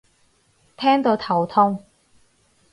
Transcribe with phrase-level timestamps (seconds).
[0.77, 1.83] 聽到頭痛